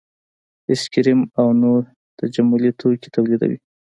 [0.69, 1.81] ایس کریم او نور
[2.19, 3.57] تجملي توکي تولیدوي